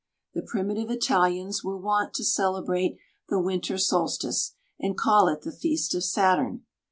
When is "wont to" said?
1.77-2.23